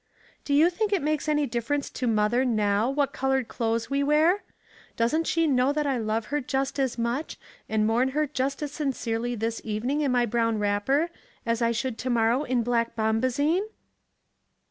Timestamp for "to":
1.93-2.07, 11.99-12.09